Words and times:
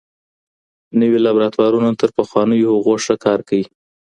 نوي 0.99 1.19
لابراتوارونه 1.25 1.89
تر 1.99 2.09
پخوانیو 2.17 2.73
هغو 2.75 2.93
ښه 3.05 3.15
کار 3.25 3.39
کوي. 3.47 3.65